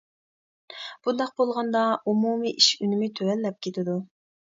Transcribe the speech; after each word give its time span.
بۇنداق 1.07 1.33
بولغاندا، 1.41 1.83
ئومۇمىي 2.11 2.55
ئىش 2.61 2.71
ئۈنۈمى 2.87 3.11
تۆۋەنلەپ 3.21 3.61
كېتىدۇ. 3.67 3.99